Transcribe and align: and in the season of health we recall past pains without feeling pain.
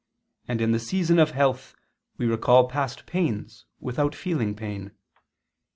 and 0.47 0.61
in 0.61 0.71
the 0.71 0.79
season 0.79 1.19
of 1.19 1.29
health 1.29 1.75
we 2.17 2.25
recall 2.25 2.67
past 2.67 3.05
pains 3.05 3.65
without 3.79 4.15
feeling 4.15 4.55
pain. 4.55 4.89